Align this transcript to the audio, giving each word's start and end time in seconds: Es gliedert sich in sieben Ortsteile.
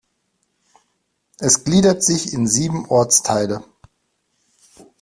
Es 1.37 1.63
gliedert 1.63 2.03
sich 2.03 2.33
in 2.33 2.47
sieben 2.47 2.87
Ortsteile. 2.87 3.63